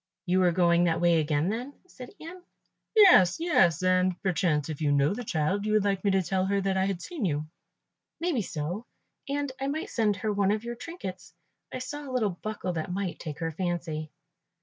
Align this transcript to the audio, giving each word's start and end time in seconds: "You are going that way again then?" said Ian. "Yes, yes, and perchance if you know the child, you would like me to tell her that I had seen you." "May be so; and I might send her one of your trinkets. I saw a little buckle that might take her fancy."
"You 0.25 0.41
are 0.41 0.51
going 0.51 0.85
that 0.85 0.99
way 0.99 1.19
again 1.19 1.49
then?" 1.49 1.73
said 1.85 2.09
Ian. 2.19 2.41
"Yes, 2.95 3.39
yes, 3.39 3.83
and 3.83 4.19
perchance 4.23 4.67
if 4.67 4.81
you 4.81 4.91
know 4.91 5.13
the 5.13 5.23
child, 5.23 5.63
you 5.63 5.73
would 5.73 5.83
like 5.83 6.03
me 6.03 6.09
to 6.09 6.23
tell 6.23 6.47
her 6.47 6.59
that 6.59 6.75
I 6.75 6.85
had 6.85 7.03
seen 7.03 7.23
you." 7.23 7.45
"May 8.19 8.31
be 8.33 8.41
so; 8.41 8.87
and 9.29 9.51
I 9.61 9.67
might 9.67 9.91
send 9.91 10.15
her 10.15 10.33
one 10.33 10.49
of 10.49 10.63
your 10.63 10.73
trinkets. 10.73 11.35
I 11.71 11.77
saw 11.77 12.09
a 12.09 12.09
little 12.09 12.31
buckle 12.31 12.73
that 12.73 12.91
might 12.91 13.19
take 13.19 13.37
her 13.41 13.51
fancy." 13.51 14.09